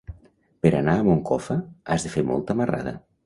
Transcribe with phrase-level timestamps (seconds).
[0.65, 1.59] Per anar a Moncofa
[1.97, 2.95] has de fer molta marrada.